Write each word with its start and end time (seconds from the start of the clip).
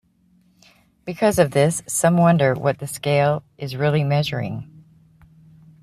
Because 1.05 1.37
of 1.37 1.51
this, 1.51 1.83
some 1.85 2.17
wonder 2.17 2.55
what 2.55 2.79
the 2.79 2.87
scale 2.87 3.43
is 3.59 3.75
really 3.75 4.03
measuring. 4.03 4.83